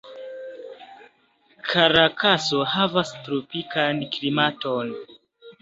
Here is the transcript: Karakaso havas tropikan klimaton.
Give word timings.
Karakaso 1.73 2.63
havas 2.73 3.13
tropikan 3.29 4.03
klimaton. 4.17 4.95